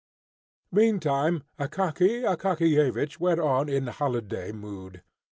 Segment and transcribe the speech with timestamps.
[0.71, 5.03] Meantime Akaky Akakiyevich went on in holiday mood.